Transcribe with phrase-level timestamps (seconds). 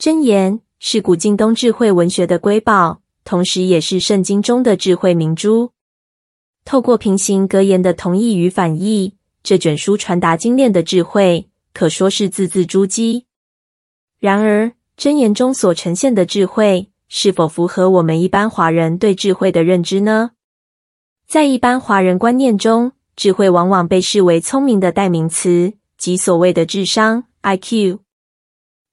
[0.00, 5.72] 箴言是古今东智慧文学的瑰宝，同时也是圣经中的智慧明珠。
[6.64, 13.24] 透过平行格言的同义与反义，这卷书传达精炼的智慧，可说是字字珠玑。
[14.18, 20.30] 然而，箴言中所呈现的智慧，是否符合我们一般华人对智慧的认知呢？
[21.26, 27.98] 在一般华人观念中，智慧往往被视为聪明的代名词，即所谓的智商 （IQ）。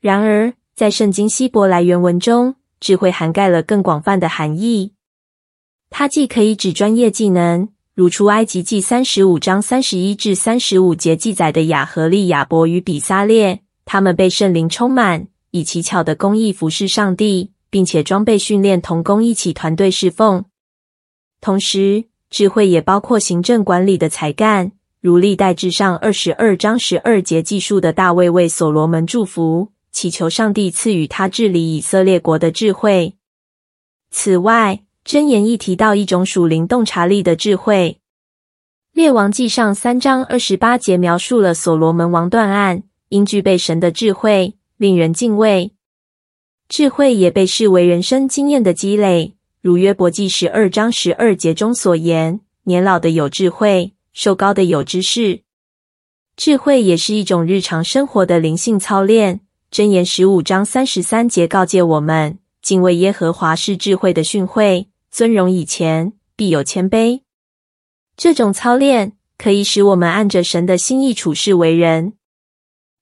[0.00, 4.92] 然而，在圣经希伯来原文中，智慧涵盖了更广泛的含义。
[5.88, 20.44] 它既可以指专业技能，如出埃及记三十五章三十一至三十五节记载的雅和利亚伯与比撒列，他们被圣灵充满，以奇巧的工艺服侍上帝，并且装备训练同工一起团队侍奉。
[21.40, 29.73] 同时，智慧也包括行政管理的才干，如历代志上二十二章十二节记述的大卫为所罗门祝福。
[29.94, 33.14] 祈求上帝赐予他治理以色列国的智慧。
[34.10, 38.00] 此外，箴言亦提到一种属灵洞察力的智慧。
[38.92, 45.72] 列王记上三章二十八节描述了所罗门王断案，因具备神的智慧，令人敬畏。
[46.68, 55.42] 智慧也被视为人生经验的积累，如约伯记十二章十二节中所言：“年老的有智慧，寿高的有知识。”
[56.36, 59.42] 智慧也是一种日常生活的灵性操练。
[59.74, 67.22] 箴言十五章三十三节告诫我们：敬畏耶和华是智慧的训诲，尊荣以前必有谦卑。
[68.16, 72.12] 这种操练可以使我们按着神的心意处事为人。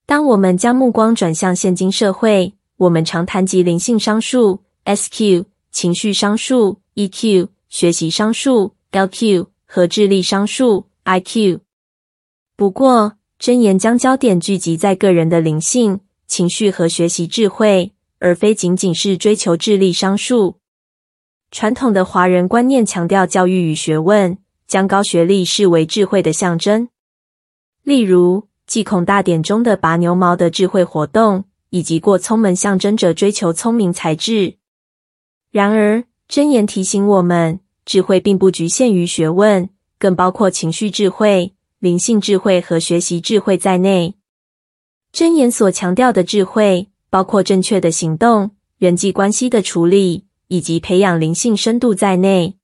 [0.07, 11.61] 当我们将目光转向现今社会，我们常谈及灵性商数 （SQ）、情绪商数 （EQ）、学习商数 （LQ） 和智力商数 （IQ）。
[12.57, 16.01] 不过，箴言将焦点聚集在个人的灵性。
[16.33, 20.57] 情绪和学习智慧，而非仅仅是追求智力商数。
[21.51, 26.89] 传统的华人观念强调教育与学问，将高学历视为智慧的象征。
[27.83, 34.57] 例如，祭孔大典中的拔牛毛的智慧活动，以及过聪门象征着追求聪明才智。
[35.51, 39.69] 然而，箴言提醒我们，智慧并不局限于学问，
[39.99, 44.15] 更包括情绪智慧、灵性智慧和学习智慧在内。
[45.13, 52.57] 箴言所强调的智慧，包括正确的行动、人际关系的处理，以及培养灵性深度在内。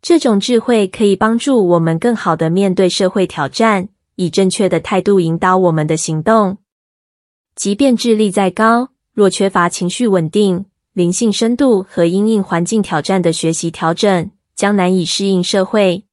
[0.00, 6.58] 这种智慧可以帮助我们更好的面对社会挑战，以正确的态度引导我们的行动。
[7.54, 16.06] 即便智力再高，若缺乏情绪稳定、灵性深度和因应环境挑战的学习调整，将难以适应社会。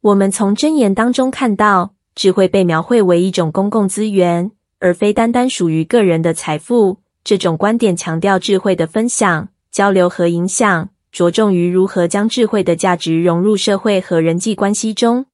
[0.00, 4.52] 我们从箴言当中看到，智慧被描绘为一种公共资源，
[4.84, 6.98] 而非单单属于个人的财富。
[7.24, 15.24] 这种观点强调智慧的分享、交流和影响，着重于如何将智慧的价值融入社会和人际关系中。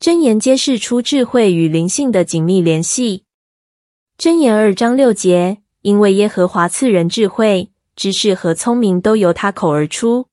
[0.00, 3.24] 箴言揭示出智慧与灵性的紧密联系。
[4.16, 10.28] 箴言二章六节，因为耶和华赐人智慧、知识和聪明，都由他口而出。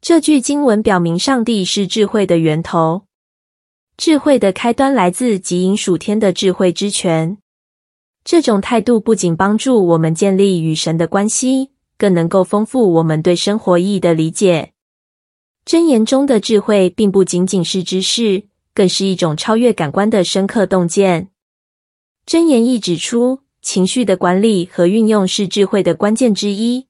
[0.00, 3.05] 这句经文表明，上帝是智慧的源头。
[3.96, 7.38] 智慧的开端来自极隐属天的智慧之泉。
[8.22, 14.72] 这种态度不仅帮助我们建立与神的关系，更能够丰富我们对生活意义的理解。
[15.64, 21.30] 箴言中的智慧并不仅仅是知识，更是一种超越感官的深刻洞见。
[22.26, 26.86] 箴言亦指出，情绪的管理和运用是智慧的关键之一。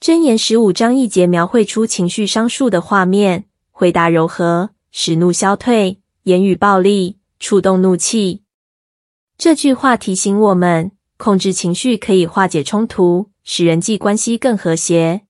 [0.00, 6.00] 箴言十五章一节描绘出情绪商数的画面：回答柔和，使怒消退。
[6.26, 8.42] 言语暴力，触动怒气。
[9.38, 15.22] 这句话提醒我们，控制情绪可以化解冲突，使人际关系更和谐。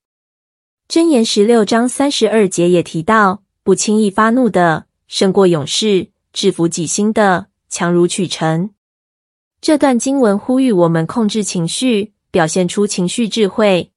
[0.88, 8.70] 箴言十六章三十二节也提到，不轻易发怒的胜过勇士，制服己心的强如取城。
[9.60, 13.92] 这段经文呼吁我们控制情绪，表现出情绪智慧，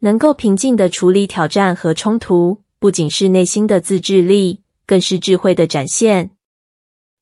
[0.00, 4.58] 能够平静地处理挑战和冲突，不仅是内心的自制力。
[4.92, 6.32] 更是智慧的展现。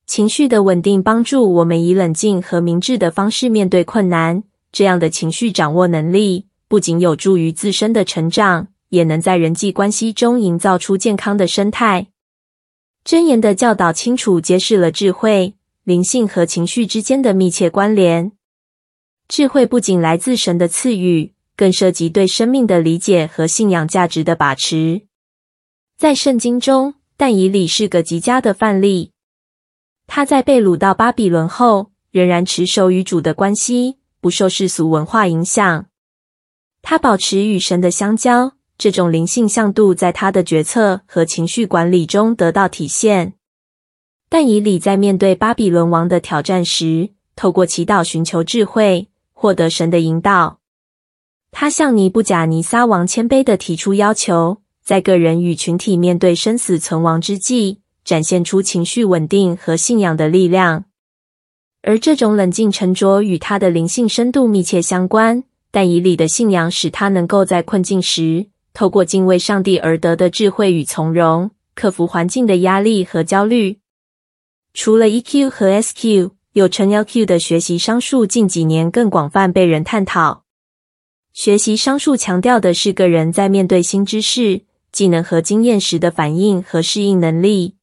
[0.05, 4.43] 情绪的稳定帮助我们以冷静和明智的方式面对困难。
[4.73, 12.07] 这样的情绪掌握能力，不仅有助于自身的成长，也能在人际关系中营造出健康的生态。
[13.05, 18.33] 箴言的教导清楚揭示了智慧、灵性和情绪之间的密切关联。
[19.29, 25.03] 智慧不仅来自神的赐予，更涉及对生命的理解和信仰价值的把持。
[25.97, 29.11] 在圣经中，但以理是个极佳的范例。
[30.07, 35.85] 他在被掳到巴比伦后，仍然持守与主的关系，不受世俗文化影响。
[36.81, 43.33] 他保持与神的相交，这种灵性向度在他的决策和情绪管理中得到体现。
[44.27, 50.57] 但以理在面对巴比伦王的挑战时，透过祈祷寻求智慧，获得神的引导。
[51.51, 60.85] 他向尼布甲尼撒王谦卑地提出要求，在个人与群体面对生死存亡之际，展现出情绪稳定和信仰的力量。
[61.83, 65.43] 而这种冷静沉着与他的灵性深度密切相关。
[65.73, 73.79] 但以理的信仰使他能够在困境时，透过敬畏上帝而得的智慧与从容，克服环境的压力和焦虑。
[74.73, 80.43] 除了 EQ 和 SQ，又称 LQ 的学习商数近几年更广泛被人探讨。
[81.31, 87.75] 学习商数强调的是个人在面对新知识、技能和经验时的反应和适应能力。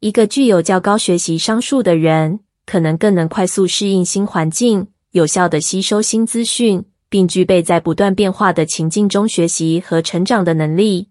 [0.00, 6.84] 一个具有较高学习商数的人，可能更能快速适应新环境，有效地吸收新资讯。
[7.10, 11.08] 并具备在不断变化的情境中学习和成长的能力。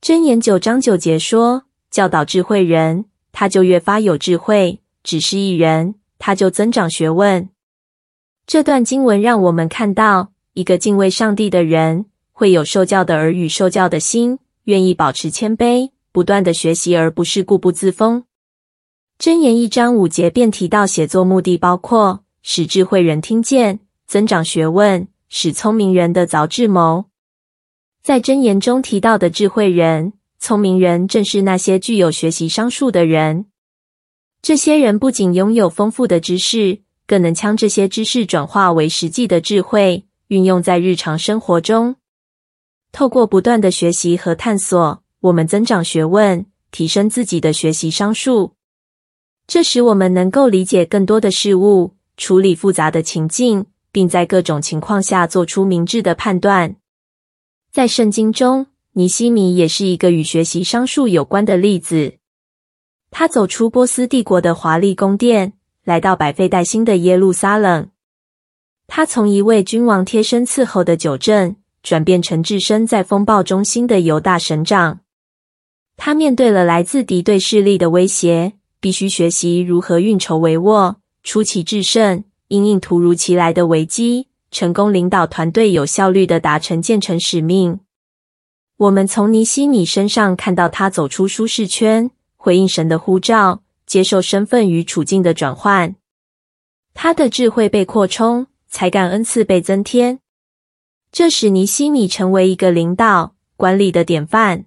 [0.00, 7.48] 真言九章九节说：“教导智慧人，他就越发有智慧；指示一人，他就增长学问。”
[8.48, 12.06] 这段经文让我们看到，一个敬畏上帝的人
[12.38, 18.24] 会有受教的耳与受教的心，愿意保持谦卑，不断的学习，而不是固步自封。
[19.18, 23.80] 箴言一章五节便提到，写作目的包括使智慧人听见。
[24.06, 27.06] 增长学问，使聪明人得着智谋。
[28.02, 33.46] 在箴言中提到的智慧人、聪明人，正是那些具有学习商数的人。
[34.42, 41.96] 这些人不仅拥有丰富的知识，更能将这些知识转化为实际的智慧，运用在日常生活中。
[42.96, 48.54] 透过不断的学习和探索，我们增长学问，提升自己的学习商数。
[49.46, 53.66] 这使我们能够理解更多的事物，处理复杂的情境。
[53.92, 56.76] 并在各种情况下做出明智的判断。
[57.72, 62.18] 在圣经中，尼西米也是一个与学习商数有关的例子。
[63.10, 67.88] 他走出波斯帝国的华丽宫殿，来到百废待兴的耶路撒冷。
[68.86, 71.56] 他从一位君王贴身伺候的酒镇，
[71.86, 75.02] 转变成置身在风暴中心的犹大省长。
[75.96, 82.24] 他面对了来自敌对势力的威胁，必须学习如何运筹帷幄，出奇制胜。
[82.48, 87.78] 因应突如其来的危机，成功领导团队有效率地达成建成使命。
[88.78, 95.94] 我们从尼西米身上看到他走出舒适圈，回应神的呼召，接受身份与处境的转换。
[96.94, 100.18] 他的智慧被扩充，才干恩赐被增添，
[101.18, 104.66] 这使尼西米成为一个领导管理的典范。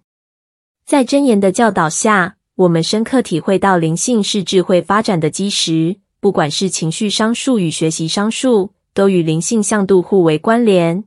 [0.84, 5.98] 在箴言的教导下，我们深刻体会到灵性是智慧发展的基石。
[6.20, 11.04] 不管是情绪商数与学习商数，都与灵性向度互为关联。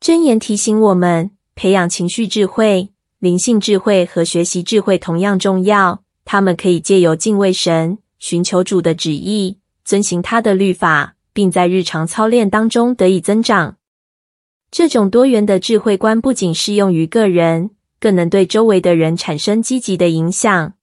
[0.00, 6.04] 箴言提醒我们，培养情绪智慧、灵性智慧和学习智慧同样重要。
[6.24, 13.78] 他们可以借由敬畏神、寻求主的旨意、遵行他的律法，并在日常操练当中得以增长。
[14.76, 20.74] 这种多元的智慧观不仅适用于个人，更能对周围的人产生积极的影响。